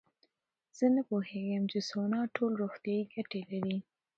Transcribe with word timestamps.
زه 0.77 0.85
نه 0.95 1.01
پوهېږم 1.09 1.63
چې 1.71 1.79
سونا 1.89 2.21
ټول 2.35 2.51
روغتیایي 2.61 3.03
ګټې 3.13 3.41
لري. 3.51 3.77